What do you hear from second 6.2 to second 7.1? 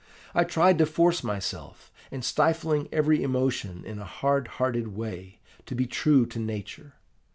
to nature.